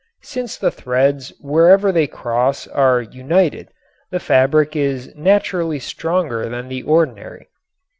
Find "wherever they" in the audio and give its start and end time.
1.39-2.07